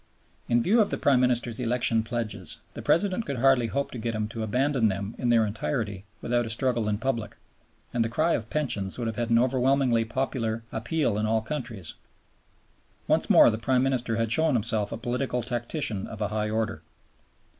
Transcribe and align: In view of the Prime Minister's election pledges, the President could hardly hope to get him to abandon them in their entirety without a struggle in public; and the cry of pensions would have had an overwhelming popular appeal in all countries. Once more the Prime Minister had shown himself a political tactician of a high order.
In 0.49 0.63
view 0.63 0.81
of 0.81 0.89
the 0.89 0.97
Prime 0.97 1.19
Minister's 1.19 1.59
election 1.59 2.01
pledges, 2.01 2.57
the 2.73 2.81
President 2.81 3.23
could 3.27 3.37
hardly 3.37 3.67
hope 3.67 3.91
to 3.91 3.99
get 3.99 4.15
him 4.15 4.27
to 4.29 4.41
abandon 4.41 4.87
them 4.87 5.13
in 5.19 5.29
their 5.29 5.45
entirety 5.45 6.05
without 6.21 6.47
a 6.47 6.49
struggle 6.49 6.89
in 6.89 6.97
public; 6.97 7.37
and 7.93 8.03
the 8.03 8.09
cry 8.09 8.33
of 8.33 8.49
pensions 8.49 8.97
would 8.97 9.05
have 9.05 9.15
had 9.17 9.29
an 9.29 9.37
overwhelming 9.37 9.93
popular 10.07 10.63
appeal 10.71 11.19
in 11.19 11.27
all 11.27 11.41
countries. 11.43 11.93
Once 13.07 13.29
more 13.29 13.51
the 13.51 13.59
Prime 13.59 13.83
Minister 13.83 14.15
had 14.15 14.31
shown 14.31 14.55
himself 14.55 14.91
a 14.91 14.97
political 14.97 15.43
tactician 15.43 16.07
of 16.07 16.19
a 16.19 16.29
high 16.29 16.49
order. 16.49 16.81